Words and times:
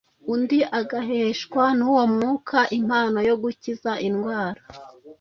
undi 0.33 0.59
agaheshwa 0.79 1.63
n’uwo 1.77 2.03
Mwuka 2.13 2.59
impano 2.79 3.19
yo 3.29 3.35
gukiza 3.41 3.91
indwara, 4.07 4.61